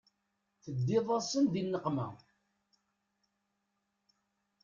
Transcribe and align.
Teddiḍ-asen 0.63 1.43
di 1.53 1.63
nneqma. 1.63 2.07